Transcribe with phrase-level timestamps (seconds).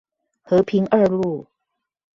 [0.41, 1.45] 和平二路